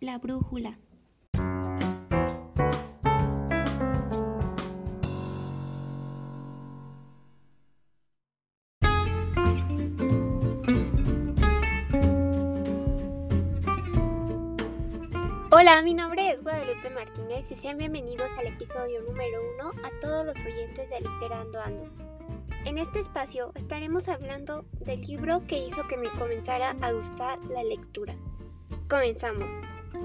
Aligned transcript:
La 0.00 0.18
Brújula. 0.18 0.78
Hola, 15.50 15.82
mi 15.82 15.94
nombre 15.94 16.30
es 16.30 16.42
Guadalupe 16.44 16.90
Martínez 16.90 17.50
y 17.50 17.56
sean 17.56 17.78
bienvenidos 17.78 18.30
al 18.38 18.46
episodio 18.46 19.02
número 19.02 19.40
uno 19.54 19.72
a 19.82 20.00
todos 20.00 20.24
los 20.24 20.36
oyentes 20.44 20.90
de 20.90 21.00
Literando 21.00 21.60
Ando. 21.60 21.90
En 22.64 22.78
este 22.78 23.00
espacio 23.00 23.50
estaremos 23.56 24.08
hablando 24.08 24.64
del 24.78 25.00
libro 25.00 25.44
que 25.48 25.58
hizo 25.58 25.88
que 25.88 25.96
me 25.96 26.08
comenzara 26.10 26.76
a 26.82 26.92
gustar 26.92 27.44
la 27.46 27.64
lectura. 27.64 28.14
Comenzamos. 28.88 29.48
El 29.90 30.00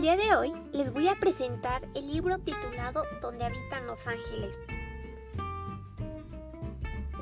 día 0.00 0.16
de 0.16 0.34
hoy 0.34 0.52
les 0.72 0.92
voy 0.92 1.06
a 1.06 1.20
presentar 1.20 1.82
el 1.94 2.08
libro 2.08 2.38
titulado 2.38 3.04
Donde 3.20 3.44
habitan 3.44 3.86
los 3.86 4.08
ángeles. 4.08 4.56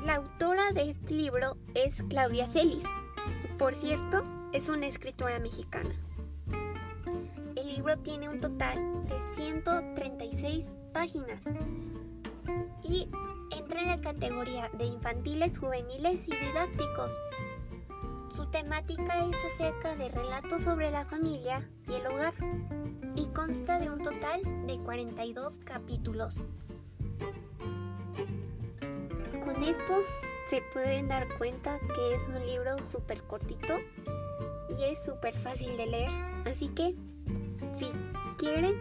La 0.03 0.15
autora 0.15 0.71
de 0.71 0.89
este 0.89 1.13
libro 1.13 1.57
es 1.75 2.01
Claudia 2.09 2.47
Celis. 2.47 2.83
Por 3.59 3.75
cierto, 3.75 4.40
es 4.53 4.67
una 4.67 4.87
escritora 4.87 5.39
mexicana. 5.39 5.95
El 7.55 7.67
libro 7.67 7.97
tiene 7.99 8.29
un 8.29 8.39
total 8.41 8.77
de 9.07 9.17
136 9.35 10.71
páginas 10.93 11.41
y 12.83 13.09
entra 13.57 13.81
en 13.81 13.87
la 13.87 14.01
categoría 14.01 14.69
de 14.77 14.85
infantiles, 14.85 15.57
juveniles 15.57 16.27
y 16.27 16.35
didácticos. 16.35 17.11
Su 18.35 18.45
temática 18.47 19.25
es 19.25 19.37
acerca 19.53 19.95
de 19.95 20.09
relatos 20.09 20.63
sobre 20.63 20.91
la 20.91 21.05
familia 21.05 21.69
y 21.87 21.93
el 21.93 22.07
hogar 22.07 22.33
y 23.15 23.27
consta 23.27 23.79
de 23.79 23.89
un 23.89 24.01
total 24.01 24.41
de 24.67 24.79
42 24.79 25.59
capítulos. 25.63 26.35
Con 29.45 29.63
esto 29.63 30.01
se 30.49 30.61
pueden 30.73 31.07
dar 31.07 31.27
cuenta 31.37 31.79
que 31.79 32.15
es 32.15 32.27
un 32.27 32.45
libro 32.45 32.77
súper 32.89 33.21
cortito 33.23 33.77
es 34.83 35.03
súper 35.03 35.35
fácil 35.37 35.75
de 35.77 35.85
leer. 35.85 36.09
Así 36.45 36.69
que 36.69 36.95
si 37.77 37.91
quieren, 38.37 38.75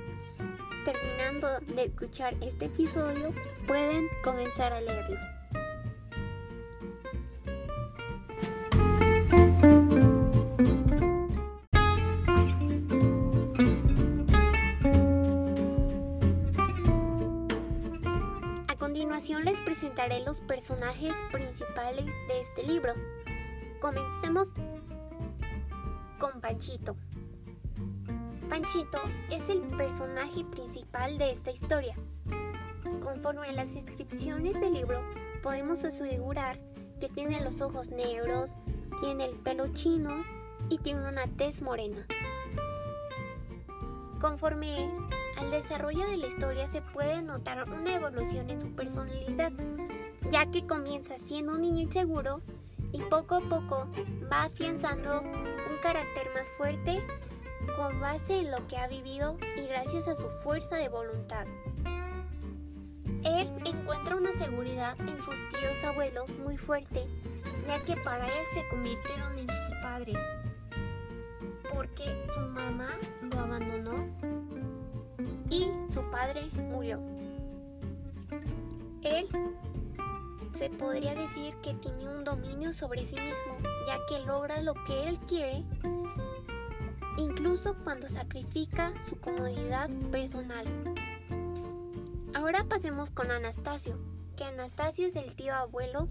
terminando 0.85 1.49
de 1.75 1.85
escuchar 1.85 2.35
este 2.41 2.67
episodio, 2.67 3.33
pueden 3.67 4.09
comenzar 4.25 4.73
a 4.73 4.81
leerlo. 4.81 5.19
A 18.69 18.77
continuación 18.79 19.45
les 19.45 19.61
presentaré 19.61 20.21
los 20.21 20.41
personajes 20.41 21.13
principales 21.31 22.07
de 22.07 22.41
este 22.41 22.63
libro. 22.63 22.95
Comencemos 23.81 24.49
con 26.21 26.41
Panchito. 26.41 26.97
Panchito 28.51 29.01
es 29.31 29.49
el 29.49 29.63
personaje 29.77 30.45
principal 30.45 31.17
de 31.17 31.33
esta 31.33 31.51
historia. 31.51 31.97
Conforme 33.03 33.49
a 33.49 33.53
las 33.53 33.73
descripciones 33.75 34.61
del 34.61 34.75
libro, 34.75 35.01
podemos 35.43 35.83
asegurar 35.83 36.61
que 37.01 37.09
tiene 37.09 37.41
los 37.41 37.63
ojos 37.63 37.89
negros, 37.89 38.53
tiene 39.01 39.25
el 39.25 39.37
pelo 39.37 39.69
chino 39.73 40.23
y 40.69 40.77
tiene 40.79 41.09
una 41.09 41.27
tez 41.27 41.63
morena. 41.63 42.07
Conforme 44.21 44.91
al 45.39 45.51
desarrollo 45.51 46.07
de 46.07 46.19
la 46.19 46.27
historia 46.27 46.69
se 46.69 46.83
puede 46.83 47.23
notar 47.23 47.67
una 47.67 47.95
evolución 47.95 48.51
en 48.51 48.61
su 48.61 48.71
personalidad, 48.73 49.53
ya 50.31 50.45
que 50.51 50.67
comienza 50.67 51.17
siendo 51.17 51.55
un 51.55 51.63
niño 51.63 51.81
inseguro 51.81 52.43
y 52.93 53.01
poco 53.03 53.37
a 53.37 53.41
poco 53.41 53.89
va 54.31 54.45
afianzando 54.45 55.23
carácter 55.81 56.31
más 56.35 56.51
fuerte 56.53 57.03
con 57.77 58.01
base 58.01 58.41
en 58.41 58.51
lo 58.51 58.67
que 58.69 58.77
ha 58.77 58.87
vivido 58.89 59.37
y 59.57 59.67
gracias 59.67 60.09
a 60.09 60.17
su 60.17 60.29
fuerza 60.43 60.77
de 60.77 60.89
voluntad. 60.89 61.47
Él 63.25 63.49
encuentra 63.65 64.17
una 64.17 64.33
seguridad 64.33 64.99
en 65.01 65.23
sus 65.23 65.37
tíos 65.51 65.85
abuelos 65.85 66.31
muy 66.39 66.57
fuerte, 66.57 67.07
ya 67.67 67.83
que 67.85 67.97
para 67.97 68.27
él 68.27 68.47
se 68.55 68.67
convirtieron 68.69 69.39
en 69.39 69.47
sus 69.47 69.77
padres, 69.83 70.17
porque 71.75 72.25
su 72.35 72.41
mamá 72.41 72.91
lo 73.31 73.41
abandonó 73.41 74.07
y 75.51 75.67
su 75.93 76.03
padre 76.11 76.49
murió. 76.71 76.99
Él 79.03 79.29
se 80.61 80.69
podría 80.69 81.15
decir 81.15 81.55
que 81.63 81.73
tiene 81.73 82.07
un 82.07 82.23
dominio 82.23 82.75
sobre 82.75 83.07
sí 83.07 83.17
mismo, 83.17 83.57
ya 83.87 83.99
que 84.07 84.23
logra 84.27 84.61
lo 84.61 84.75
que 84.85 85.09
él 85.09 85.19
quiere, 85.21 85.65
incluso 87.17 87.79
cuando 87.83 88.11
sacrifica 88.11 88.93
su 89.09 89.17
comodidad 89.17 89.89
personal. 90.13 90.67
Ahora 92.35 92.65
pasemos 92.65 93.09
con 93.09 93.31
Anastasio, 93.31 93.97
que 94.37 94.45
Anastasio 94.45 95.07
es 95.07 95.17
el 95.17 95.35
tío 95.35 95.55
abuelo 95.55 96.09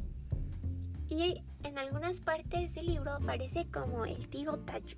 y 1.07 1.43
en 1.61 1.77
algunas 1.77 2.19
partes 2.19 2.73
del 2.73 2.87
libro 2.87 3.11
aparece 3.11 3.67
como 3.71 4.05
el 4.05 4.29
tío 4.29 4.57
Tacho. 4.57 4.97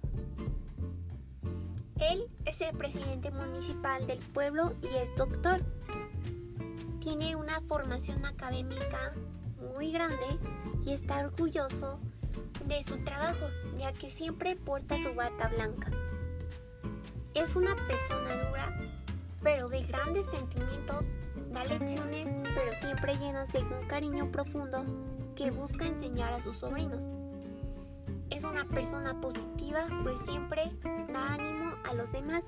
Él 1.99 2.25
es 2.45 2.61
el 2.61 2.77
presidente 2.77 3.31
municipal 3.31 4.07
del 4.07 4.19
pueblo 4.19 4.75
y 4.81 4.95
es 4.95 5.13
doctor. 5.17 5.61
Tiene 7.01 7.35
una 7.35 7.59
formación 7.59 8.23
académica 8.25 9.13
muy 9.61 9.91
grande 9.91 10.39
y 10.85 10.93
está 10.93 11.19
orgulloso 11.19 11.99
de 12.65 12.83
su 12.83 13.03
trabajo, 13.03 13.47
ya 13.77 13.93
que 13.93 14.09
siempre 14.09 14.55
porta 14.55 15.01
su 15.01 15.13
bata 15.13 15.47
blanca. 15.49 15.91
Es 17.33 17.55
una 17.55 17.75
persona 17.87 18.35
dura, 18.47 18.77
pero 19.41 19.69
de 19.69 19.83
grandes 19.83 20.25
sentimientos, 20.27 21.05
da 21.51 21.63
lecciones, 21.63 22.29
pero 22.55 22.73
siempre 22.79 23.15
llenas 23.17 23.51
de 23.51 23.59
un 23.59 23.87
cariño 23.87 24.31
profundo 24.31 24.83
que 25.35 25.51
busca 25.51 25.85
enseñar 25.85 26.33
a 26.33 26.41
sus 26.41 26.57
sobrinos. 26.57 27.07
Es 28.29 28.43
una 28.43 28.65
persona 28.65 29.19
positiva, 29.19 29.85
pues 30.03 30.19
siempre 30.25 30.71
da 31.11 31.33
ánimo 31.33 31.75
a 31.89 31.93
los 31.93 32.11
demás 32.11 32.43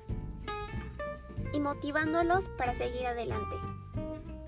y 1.52 1.60
motivándolos 1.60 2.44
para 2.56 2.74
seguir 2.74 3.06
adelante. 3.06 3.73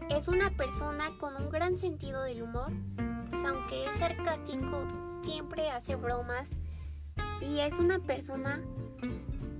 Es 0.08 0.28
una 0.28 0.50
persona 0.50 1.10
con 1.18 1.36
un 1.36 1.50
gran 1.50 1.78
sentido 1.78 2.22
del 2.22 2.42
humor, 2.42 2.72
pues 3.30 3.44
aunque 3.44 3.84
es 3.84 3.98
sarcástico, 3.98 4.86
siempre 5.24 5.68
hace 5.70 5.96
bromas 5.96 6.48
y 7.40 7.58
es 7.58 7.78
una 7.78 7.98
persona 7.98 8.60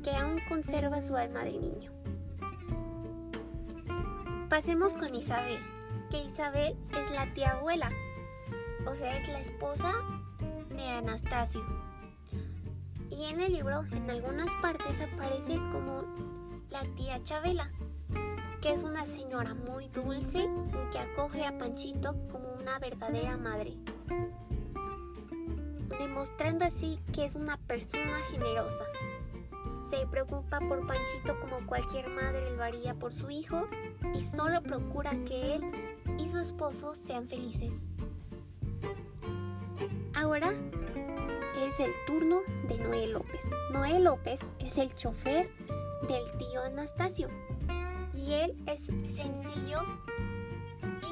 que 0.05 0.11
aún 0.11 0.41
conserva 0.49 1.03
su 1.03 1.17
alma 1.17 1.43
de 1.43 1.53
niño. 1.53 1.93
Pasemos 4.49 4.95
con 4.95 5.15
Isabel, 5.15 5.59
que 6.11 6.23
Isabel 6.23 6.77
es 6.91 7.11
la 7.11 7.33
tía 7.35 7.51
abuela, 7.51 7.91
o 8.87 8.95
sea, 8.95 9.19
es 9.19 9.29
la 9.29 9.41
esposa 9.41 9.93
de 10.71 10.89
Anastasio. 10.89 11.65
Y 13.11 13.25
en 13.25 13.41
el 13.41 13.53
libro, 13.53 13.83
en 13.93 14.09
algunas 14.09 14.49
partes, 14.63 15.01
aparece 15.01 15.57
como 15.73 16.05
la 16.71 16.85
tía 16.95 17.23
Chabela, 17.25 17.71
que 18.67 18.73
es 18.73 18.83
una 18.83 19.07
señora 19.07 19.55
muy 19.55 19.87
dulce 19.91 20.51
que 20.91 20.99
acoge 20.99 21.47
a 21.47 21.57
Panchito 21.57 22.17
como 22.33 22.53
una 22.61 22.81
verdadera 22.81 23.37
madre, 23.37 23.77
demostrando 26.01 26.65
así 26.65 26.99
que 27.13 27.27
es 27.27 27.37
una 27.37 27.59
persona 27.59 28.19
generosa. 28.29 28.85
Se 29.89 30.05
preocupa 30.09 30.59
por 30.59 30.85
Panchito 30.85 31.39
como 31.39 31.65
cualquier 31.65 32.09
madre 32.09 32.57
lo 32.57 32.65
haría 32.65 32.95
por 32.95 33.15
su 33.15 33.31
hijo 33.31 33.69
y 34.13 34.21
solo 34.37 34.61
procura 34.65 35.13
que 35.27 35.55
él 35.55 35.63
y 36.19 36.29
su 36.29 36.39
esposo 36.39 36.97
sean 36.97 37.29
felices. 37.29 37.73
Ahora 40.13 40.53
es 41.61 41.79
el 41.79 41.93
turno 42.05 42.41
de 42.67 42.79
Noé 42.79 43.07
López. 43.07 43.43
Noé 43.73 44.01
López 44.01 44.41
es 44.59 44.77
el 44.77 44.93
chofer 44.97 45.49
del 46.09 46.37
tío 46.37 46.65
Anastasio 46.65 47.29
y 48.27 48.35
él 48.35 48.57
es 48.67 48.81
sencillo 48.81 49.83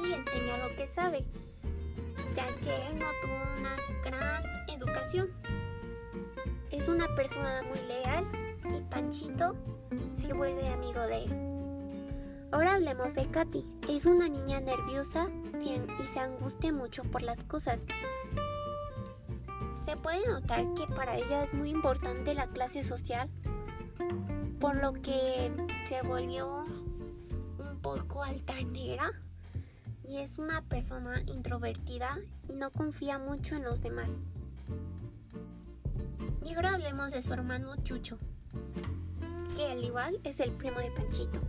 y 0.01 0.13
enseña 0.13 0.57
lo 0.57 0.75
que 0.75 0.85
sabe, 0.85 1.23
ya 2.35 2.47
que 2.57 2.87
él 2.87 2.99
no 2.99 3.05
tuvo 3.21 3.35
una 3.59 3.75
gran 4.03 4.43
educación. 4.67 5.29
es 6.71 6.89
una 6.89 7.07
persona 7.15 7.63
muy 7.63 7.79
leal 7.87 8.25
y 8.65 8.81
Panchito 8.89 9.55
se 10.17 10.33
vuelve 10.33 10.67
amigo 10.67 10.99
de 11.01 11.23
él. 11.23 11.55
Ahora 12.51 12.75
hablemos 12.75 13.13
de 13.15 13.27
Katy. 13.27 13.65
Es 13.89 14.05
una 14.05 14.27
niña 14.27 14.59
nerviosa 14.59 15.29
y 15.61 16.03
se 16.13 16.19
angustia 16.19 16.73
mucho 16.73 17.03
por 17.03 17.21
las 17.21 17.41
cosas. 17.45 17.81
Se 19.85 19.95
puede 19.97 20.27
notar 20.27 20.65
que 20.73 20.85
para 20.87 21.17
ella 21.17 21.43
es 21.43 21.53
muy 21.53 21.69
importante 21.69 22.33
la 22.33 22.47
clase 22.47 22.83
social, 22.83 23.29
por 24.59 24.75
lo 24.75 24.93
que 24.93 25.51
se 25.87 26.01
volvió 26.01 26.65
poco 27.85 28.23
altanera 28.23 29.11
y 30.03 30.17
es 30.17 30.39
una 30.39 30.63
persona 30.63 31.21
introvertida 31.27 32.17
y 32.49 32.55
no 32.55 32.71
confía 32.71 33.19
mucho 33.19 33.55
en 33.55 33.63
los 33.63 33.83
demás. 33.83 34.09
Y 36.43 36.55
ahora 36.55 36.73
hablemos 36.73 37.11
de 37.11 37.21
su 37.21 37.31
hermano 37.31 37.75
Chucho, 37.83 38.17
que 39.55 39.71
al 39.71 39.83
igual 39.83 40.19
es 40.23 40.39
el 40.39 40.51
primo 40.53 40.79
de 40.79 40.89
Panchito. 40.89 41.39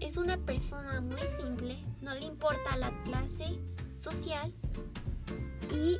Es 0.00 0.18
una 0.18 0.36
persona 0.36 1.00
muy 1.00 1.22
simple, 1.42 1.78
no 2.02 2.14
le 2.14 2.26
importa 2.26 2.76
la 2.76 2.92
clase 3.04 3.58
social 4.00 4.52
y 5.70 5.98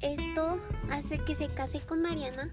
esto 0.00 0.58
hace 0.90 1.18
que 1.24 1.36
se 1.36 1.46
case 1.46 1.78
con 1.78 2.02
Mariana 2.02 2.50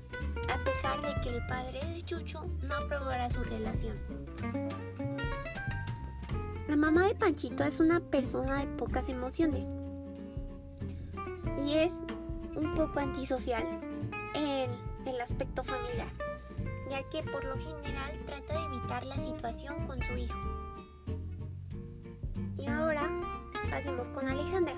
a 0.50 0.64
pesar 0.64 1.02
de 1.02 1.22
que 1.22 1.30
el 1.36 1.46
padre 1.48 1.80
de 1.94 2.04
Chucho 2.04 2.46
no 2.62 2.76
aprobara 2.76 3.30
su 3.30 3.44
relación. 3.44 3.96
La 6.68 6.76
mamá 6.76 7.08
de 7.08 7.16
Panchito 7.16 7.64
es 7.64 7.80
una 7.80 8.00
persona 8.00 8.60
de 8.60 8.68
pocas 8.68 9.10
emociones 9.10 9.66
y 11.66 11.76
es 11.76 11.94
un 12.56 12.74
poco 12.76 13.00
antisocial 13.00 13.64
en 14.34 14.70
el 15.06 15.22
aspecto 15.22 15.64
familiar, 15.64 16.10
ya 16.90 17.04
que 17.10 17.24
por 17.24 17.44
lo 17.44 17.56
general 17.58 18.12
trata 18.26 18.54
de 18.54 18.76
evitar 18.76 19.06
la 19.06 19.16
situación 19.18 19.88
con 19.88 20.02
su 20.02 20.18
hijo. 20.18 20.40
Y 22.58 22.68
ahora 22.68 23.10
pasemos 23.70 24.10
con 24.10 24.28
Alejandra. 24.28 24.76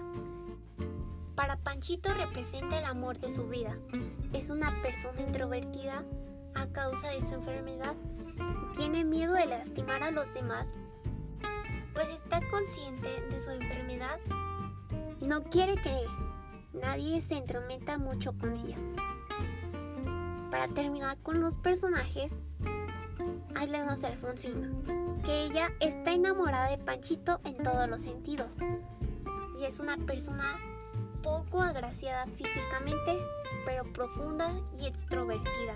Para 1.39 1.55
Panchito 1.55 2.13
representa 2.15 2.79
el 2.79 2.83
amor 2.83 3.17
de 3.17 3.33
su 3.33 3.47
vida. 3.47 3.77
Es 4.33 4.49
una 4.49 4.73
persona 4.81 5.21
introvertida 5.21 6.03
a 6.53 6.67
causa 6.67 7.11
de 7.11 7.25
su 7.25 7.33
enfermedad 7.33 7.95
tiene 8.75 9.05
miedo 9.05 9.35
de 9.35 9.45
lastimar 9.45 10.03
a 10.03 10.11
los 10.11 10.33
demás 10.33 10.67
pues 11.93 12.09
está 12.09 12.41
consciente 12.51 13.07
de 13.29 13.41
su 13.41 13.51
enfermedad 13.51 14.19
no 15.21 15.43
quiere 15.45 15.75
que 15.75 16.05
nadie 16.73 17.21
se 17.21 17.37
entrometa 17.37 17.97
mucho 17.97 18.37
con 18.37 18.57
ella. 18.57 18.77
Para 20.51 20.67
terminar 20.67 21.17
con 21.19 21.39
los 21.39 21.55
personajes, 21.55 22.33
hablemos 23.55 24.01
de 24.01 24.07
Alfonsina, 24.07 24.69
que 25.23 25.45
ella 25.45 25.69
está 25.79 26.11
enamorada 26.11 26.69
de 26.69 26.79
Panchito 26.79 27.39
en 27.45 27.55
todos 27.63 27.89
los 27.89 28.01
sentidos 28.01 28.51
y 29.57 29.63
es 29.63 29.79
una 29.79 29.95
persona 29.97 30.57
poco 31.21 31.61
agraciada 31.61 32.25
físicamente, 32.27 33.17
pero 33.65 33.83
profunda 33.93 34.53
y 34.79 34.87
extrovertida. 34.87 35.73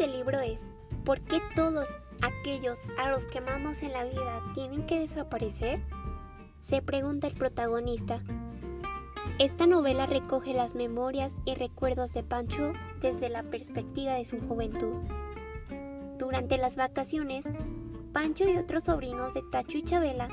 El 0.00 0.12
libro 0.12 0.40
es 0.40 0.62
¿Por 1.04 1.20
qué 1.20 1.40
todos 1.54 1.86
aquellos 2.22 2.78
a 2.98 3.10
los 3.10 3.24
que 3.26 3.38
amamos 3.38 3.82
en 3.82 3.92
la 3.92 4.04
vida 4.04 4.42
tienen 4.54 4.86
que 4.86 4.98
desaparecer? 4.98 5.80
Se 6.62 6.80
pregunta 6.80 7.26
el 7.26 7.34
protagonista. 7.34 8.22
Esta 9.40 9.66
novela 9.66 10.04
recoge 10.04 10.52
las 10.52 10.74
memorias 10.74 11.32
y 11.46 11.54
recuerdos 11.54 12.12
de 12.12 12.22
Pancho 12.22 12.74
desde 13.00 13.30
la 13.30 13.42
perspectiva 13.42 14.12
de 14.12 14.26
su 14.26 14.38
juventud. 14.38 14.96
Durante 16.18 16.58
las 16.58 16.76
vacaciones, 16.76 17.46
Pancho 18.12 18.46
y 18.46 18.58
otros 18.58 18.84
sobrinos 18.84 19.32
de 19.32 19.42
Tacho 19.50 19.78
y 19.78 19.82
Chabela 19.82 20.28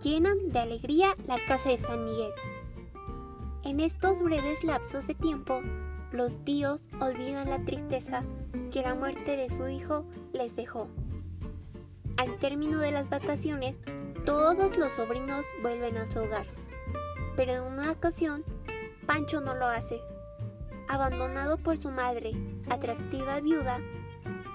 llenan 0.00 0.52
de 0.52 0.60
alegría 0.60 1.12
la 1.26 1.38
casa 1.48 1.70
de 1.70 1.78
San 1.78 2.04
Miguel. 2.04 2.30
En 3.64 3.80
estos 3.80 4.22
breves 4.22 4.62
lapsos 4.62 5.08
de 5.08 5.16
tiempo, 5.16 5.60
los 6.12 6.44
tíos 6.44 6.88
olvidan 7.00 7.50
la 7.50 7.64
tristeza 7.64 8.22
que 8.70 8.82
la 8.82 8.94
muerte 8.94 9.36
de 9.36 9.50
su 9.50 9.66
hijo 9.66 10.04
les 10.32 10.54
dejó. 10.54 10.86
Al 12.16 12.36
término 12.36 12.78
de 12.78 12.92
las 12.92 13.10
vacaciones, 13.10 13.74
todos 14.24 14.76
los 14.76 14.92
sobrinos 14.92 15.44
vuelven 15.62 15.96
a 15.96 16.06
su 16.06 16.20
hogar. 16.20 16.46
Pero 17.36 17.52
en 17.52 17.62
una 17.62 17.92
ocasión, 17.92 18.44
Pancho 19.06 19.40
no 19.40 19.54
lo 19.54 19.66
hace. 19.66 20.00
Abandonado 20.88 21.58
por 21.58 21.76
su 21.76 21.90
madre, 21.90 22.32
atractiva 22.70 23.40
viuda, 23.40 23.78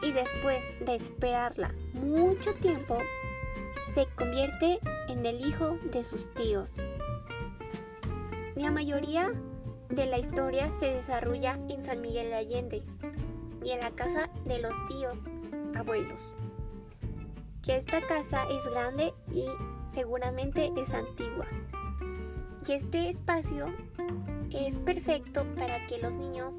y 0.01 0.11
después 0.11 0.59
de 0.85 0.95
esperarla 0.95 1.71
mucho 1.93 2.53
tiempo, 2.55 2.97
se 3.93 4.07
convierte 4.15 4.79
en 5.07 5.25
el 5.25 5.45
hijo 5.45 5.77
de 5.91 6.03
sus 6.03 6.33
tíos. 6.33 6.73
La 8.55 8.71
mayoría 8.71 9.31
de 9.89 10.05
la 10.05 10.17
historia 10.17 10.71
se 10.71 10.93
desarrolla 10.93 11.59
en 11.67 11.83
San 11.83 12.01
Miguel 12.01 12.29
de 12.29 12.35
Allende 12.35 12.83
y 13.63 13.71
en 13.71 13.81
la 13.81 13.91
casa 13.91 14.29
de 14.45 14.59
los 14.59 14.73
tíos 14.87 15.17
abuelos. 15.75 16.21
Que 17.61 17.75
esta 17.75 18.01
casa 18.07 18.45
es 18.49 18.65
grande 18.71 19.13
y 19.29 19.45
seguramente 19.93 20.71
es 20.77 20.93
antigua. 20.93 21.45
Y 22.67 22.71
este 22.73 23.09
espacio 23.09 23.67
es 24.51 24.77
perfecto 24.77 25.45
para 25.55 25.85
que 25.87 25.97
los 25.97 26.15
niños 26.15 26.53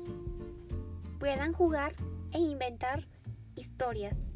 puedan 1.18 1.52
jugar 1.52 1.94
e 2.32 2.38
inventar 2.38 3.06
historias. 3.54 4.32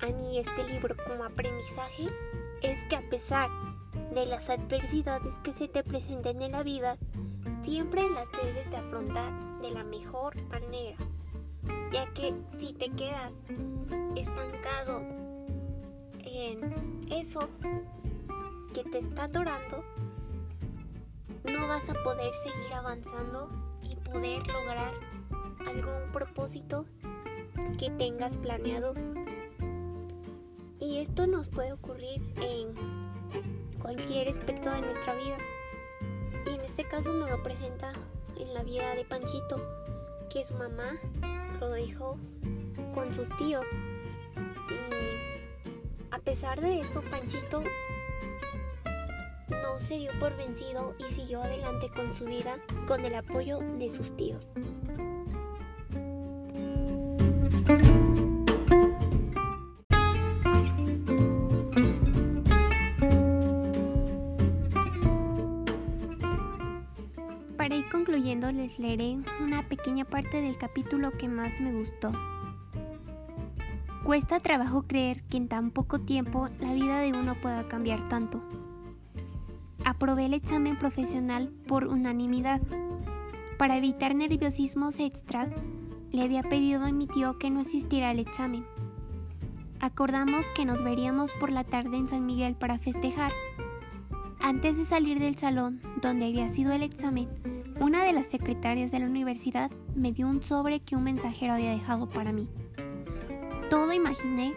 a 0.00 0.06
mí 0.06 0.38
este 0.38 0.66
libro 0.72 0.96
como 1.06 1.24
aprendizaje 1.24 2.08
es 2.62 2.78
que 2.88 2.96
a 2.96 3.08
pesar 3.10 3.50
de 4.14 4.26
las 4.26 4.48
adversidades 4.48 5.34
que 5.44 5.52
se 5.52 5.68
te 5.68 5.82
presenten 5.82 6.42
en 6.42 6.52
la 6.52 6.62
vida, 6.62 6.96
siempre 7.68 8.08
las 8.08 8.26
debes 8.32 8.70
de 8.70 8.76
afrontar 8.78 9.30
de 9.60 9.70
la 9.70 9.84
mejor 9.84 10.34
manera, 10.44 10.96
ya 11.92 12.06
que 12.14 12.34
si 12.58 12.72
te 12.72 12.88
quedas 12.92 13.34
estancado 14.16 15.02
en 16.24 17.04
eso 17.10 17.50
que 18.72 18.84
te 18.84 19.00
está 19.00 19.24
adorando, 19.24 19.84
no 21.44 21.68
vas 21.68 21.86
a 21.90 22.02
poder 22.02 22.32
seguir 22.42 22.72
avanzando 22.72 23.50
y 23.82 23.96
poder 23.96 24.46
lograr 24.46 24.94
algún 25.66 26.10
propósito 26.10 26.86
que 27.78 27.90
tengas 27.90 28.38
planeado 28.38 28.94
y 30.80 31.00
esto 31.00 31.26
nos 31.26 31.48
puede 31.48 31.74
ocurrir 31.74 32.22
en 32.40 32.72
cualquier 33.78 34.28
aspecto 34.28 34.70
de 34.70 34.80
nuestra 34.80 35.14
vida. 35.16 35.36
Este 36.78 36.90
caso 36.90 37.12
nos 37.12 37.28
lo 37.28 37.42
presenta 37.42 37.92
en 38.36 38.54
la 38.54 38.62
vida 38.62 38.94
de 38.94 39.04
Panchito, 39.04 39.60
que 40.30 40.44
su 40.44 40.54
mamá 40.54 40.92
lo 41.58 41.70
dejó 41.70 42.16
con 42.94 43.12
sus 43.12 43.28
tíos. 43.36 43.66
Y 44.70 46.04
a 46.12 46.20
pesar 46.20 46.60
de 46.60 46.82
eso, 46.82 47.02
Panchito 47.10 47.64
no 49.50 49.78
se 49.80 49.98
dio 49.98 50.12
por 50.20 50.36
vencido 50.36 50.94
y 51.00 51.12
siguió 51.12 51.42
adelante 51.42 51.90
con 51.90 52.14
su 52.14 52.26
vida 52.26 52.60
con 52.86 53.04
el 53.04 53.16
apoyo 53.16 53.58
de 53.58 53.90
sus 53.90 54.16
tíos. 54.16 54.48
Leeré 68.78 69.18
una 69.40 69.68
pequeña 69.68 70.04
parte 70.04 70.40
del 70.40 70.58
capítulo 70.58 71.12
que 71.12 71.28
más 71.28 71.60
me 71.60 71.72
gustó. 71.72 72.12
Cuesta 74.04 74.40
trabajo 74.40 74.82
creer 74.82 75.22
que 75.24 75.36
en 75.36 75.48
tan 75.48 75.70
poco 75.70 76.00
tiempo 76.00 76.48
la 76.60 76.74
vida 76.74 76.98
de 77.00 77.12
uno 77.12 77.34
pueda 77.36 77.64
cambiar 77.66 78.08
tanto. 78.08 78.42
Aprobé 79.84 80.26
el 80.26 80.34
examen 80.34 80.78
profesional 80.78 81.52
por 81.66 81.86
unanimidad. 81.86 82.60
Para 83.58 83.76
evitar 83.76 84.14
nerviosismos 84.14 84.98
extras, 84.98 85.50
le 86.10 86.22
había 86.22 86.42
pedido 86.42 86.84
a 86.84 86.92
mi 86.92 87.06
tío 87.06 87.38
que 87.38 87.50
no 87.50 87.60
asistiera 87.60 88.10
al 88.10 88.18
examen, 88.18 88.64
Acordamos 89.80 90.44
que 90.56 90.64
nos 90.64 90.82
veríamos 90.82 91.30
por 91.38 91.52
la 91.52 91.62
tarde 91.62 91.96
en 91.96 92.08
San 92.08 92.26
Miguel 92.26 92.56
para 92.56 92.78
festejar. 92.78 93.30
Antes 94.40 94.76
de 94.76 94.84
salir 94.84 95.20
del 95.20 95.36
salón 95.36 95.80
donde 96.02 96.26
había 96.26 96.48
sido 96.48 96.72
el 96.72 96.82
examen, 96.82 97.28
una 97.80 98.04
de 98.04 98.12
las 98.12 98.26
secretarias 98.26 98.90
de 98.90 98.98
la 98.98 99.06
universidad 99.06 99.70
me 99.94 100.12
dio 100.12 100.28
un 100.28 100.42
sobre 100.42 100.80
que 100.80 100.96
un 100.96 101.04
mensajero 101.04 101.54
había 101.54 101.70
dejado 101.70 102.08
para 102.08 102.32
mí. 102.32 102.48
Todo 103.70 103.92
imaginé, 103.92 104.54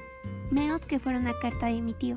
menos 0.49 0.85
que 0.85 0.99
fuera 0.99 1.19
una 1.19 1.37
carta 1.39 1.67
de 1.67 1.81
mi 1.81 1.93
tío. 1.93 2.15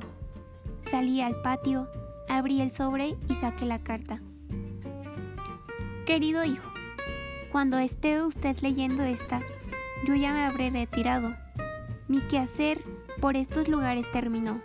Salí 0.89 1.21
al 1.21 1.41
patio, 1.41 1.87
abrí 2.27 2.61
el 2.61 2.71
sobre 2.71 3.15
y 3.29 3.35
saqué 3.35 3.65
la 3.65 3.79
carta. 3.79 4.21
Querido 6.05 6.43
hijo, 6.43 6.71
cuando 7.51 7.77
esté 7.77 8.21
usted 8.23 8.57
leyendo 8.61 9.03
esta, 9.03 9.41
yo 10.05 10.15
ya 10.15 10.33
me 10.33 10.43
habré 10.43 10.69
retirado. 10.69 11.35
Mi 12.07 12.21
quehacer 12.21 12.83
por 13.19 13.35
estos 13.35 13.67
lugares 13.67 14.05
terminó. 14.11 14.61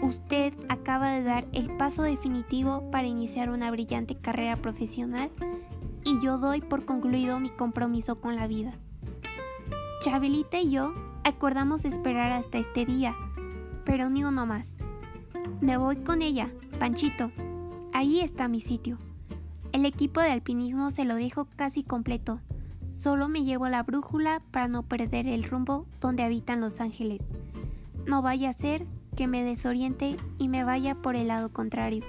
Usted 0.00 0.54
acaba 0.68 1.10
de 1.10 1.24
dar 1.24 1.46
el 1.52 1.76
paso 1.76 2.02
definitivo 2.02 2.88
para 2.90 3.08
iniciar 3.08 3.50
una 3.50 3.70
brillante 3.70 4.14
carrera 4.14 4.56
profesional 4.56 5.30
y 6.04 6.20
yo 6.22 6.38
doy 6.38 6.60
por 6.60 6.84
concluido 6.84 7.40
mi 7.40 7.50
compromiso 7.50 8.20
con 8.20 8.36
la 8.36 8.46
vida. 8.46 8.74
Chabelita 10.02 10.60
y 10.60 10.70
yo 10.70 10.94
acordamos 11.24 11.84
esperar 11.84 12.30
hasta 12.30 12.58
este 12.58 12.86
día, 12.86 13.16
pero 13.84 14.08
ni 14.08 14.22
uno 14.22 14.46
más. 14.46 14.68
Me 15.60 15.76
voy 15.76 15.96
con 15.96 16.22
ella, 16.22 16.50
Panchito. 16.78 17.32
Ahí 17.92 18.20
está 18.20 18.46
mi 18.46 18.60
sitio. 18.60 18.98
El 19.72 19.84
equipo 19.84 20.20
de 20.20 20.30
alpinismo 20.30 20.92
se 20.92 21.04
lo 21.04 21.16
dejo 21.16 21.48
casi 21.56 21.82
completo. 21.82 22.40
Solo 22.96 23.28
me 23.28 23.44
llevo 23.44 23.68
la 23.68 23.82
brújula 23.82 24.40
para 24.52 24.68
no 24.68 24.84
perder 24.84 25.26
el 25.26 25.44
rumbo 25.44 25.86
donde 26.00 26.22
habitan 26.22 26.60
los 26.60 26.80
ángeles. 26.80 27.20
No 28.06 28.22
vaya 28.22 28.50
a 28.50 28.54
ser 28.54 28.86
que 29.18 29.26
me 29.26 29.42
desoriente 29.42 30.16
y 30.38 30.48
me 30.48 30.62
vaya 30.62 30.94
por 30.94 31.16
el 31.16 31.26
lado 31.26 31.52
contrario. 31.52 32.04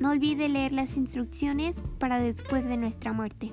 No 0.00 0.10
olvide 0.10 0.48
leer 0.48 0.72
las 0.72 0.96
instrucciones 0.96 1.76
para 2.00 2.18
después 2.18 2.64
de 2.64 2.76
nuestra 2.76 3.12
muerte. 3.12 3.52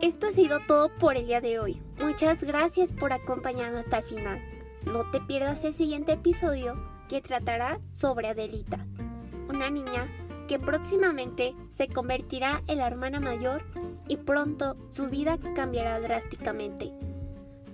Esto 0.00 0.28
ha 0.28 0.30
sido 0.30 0.58
todo 0.66 0.88
por 0.96 1.18
el 1.18 1.26
día 1.26 1.42
de 1.42 1.58
hoy. 1.58 1.91
Muchas 2.02 2.42
gracias 2.42 2.90
por 2.90 3.12
acompañarnos 3.12 3.82
hasta 3.82 3.98
el 3.98 4.04
final. 4.04 4.42
No 4.86 5.08
te 5.12 5.20
pierdas 5.20 5.62
el 5.62 5.72
siguiente 5.72 6.12
episodio 6.12 6.74
que 7.08 7.22
tratará 7.22 7.78
sobre 7.96 8.26
Adelita, 8.26 8.84
una 9.48 9.70
niña 9.70 10.08
que 10.48 10.58
próximamente 10.58 11.54
se 11.70 11.86
convertirá 11.86 12.60
en 12.66 12.78
la 12.78 12.88
hermana 12.88 13.20
mayor 13.20 13.64
y 14.08 14.16
pronto 14.16 14.76
su 14.90 15.10
vida 15.10 15.38
cambiará 15.54 16.00
drásticamente. 16.00 16.92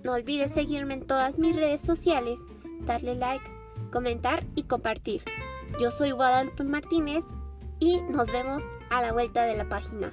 No 0.05 0.13
olvides 0.13 0.53
seguirme 0.53 0.93
en 0.95 1.07
todas 1.07 1.39
mis 1.39 1.57
redes 1.57 1.81
sociales, 1.81 2.39
darle 2.83 3.15
like, 3.15 3.51
comentar 3.91 4.45
y 4.55 4.65
compartir. 4.65 5.23
Yo 5.81 5.91
soy 5.91 6.11
Guadalupe 6.11 6.65
Martínez 6.65 7.25
y 7.81 7.99
nos 8.11 8.31
vemos 8.31 8.63
a 8.91 9.01
la 9.01 9.13
vuelta 9.13 9.45
de 9.45 9.57
la 9.57 9.71
página. 9.71 10.13